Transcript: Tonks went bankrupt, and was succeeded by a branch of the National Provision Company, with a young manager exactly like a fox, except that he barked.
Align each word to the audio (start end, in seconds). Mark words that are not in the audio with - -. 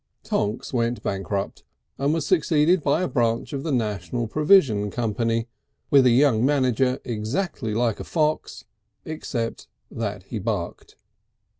Tonks 0.23 0.73
went 0.73 1.03
bankrupt, 1.03 1.63
and 1.99 2.11
was 2.11 2.25
succeeded 2.25 2.81
by 2.81 3.03
a 3.03 3.07
branch 3.07 3.53
of 3.53 3.61
the 3.61 3.71
National 3.71 4.25
Provision 4.25 4.89
Company, 4.89 5.47
with 5.91 6.07
a 6.07 6.09
young 6.09 6.43
manager 6.43 6.99
exactly 7.05 7.75
like 7.75 7.99
a 7.99 8.03
fox, 8.03 8.65
except 9.05 9.67
that 9.91 10.23
he 10.23 10.39
barked. 10.39 10.95